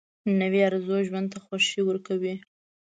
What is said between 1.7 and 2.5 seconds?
ورکوي